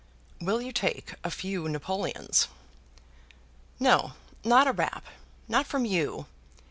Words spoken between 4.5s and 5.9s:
a rap. Not from